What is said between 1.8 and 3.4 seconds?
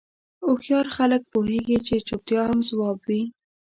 چې چوپتیا هم ځواب وي.